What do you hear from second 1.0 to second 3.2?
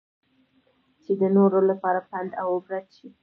چې د نورو لپاره پند اوعبرت شي.